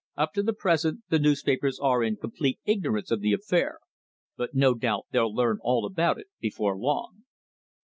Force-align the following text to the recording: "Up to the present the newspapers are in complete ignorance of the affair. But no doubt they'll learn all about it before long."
"Up 0.17 0.33
to 0.33 0.41
the 0.41 0.53
present 0.53 1.03
the 1.09 1.19
newspapers 1.19 1.79
are 1.79 2.03
in 2.03 2.15
complete 2.15 2.59
ignorance 2.65 3.11
of 3.11 3.21
the 3.21 3.33
affair. 3.33 3.77
But 4.35 4.55
no 4.55 4.73
doubt 4.73 5.05
they'll 5.11 5.31
learn 5.31 5.59
all 5.61 5.85
about 5.85 6.17
it 6.19 6.25
before 6.39 6.75
long." 6.75 7.25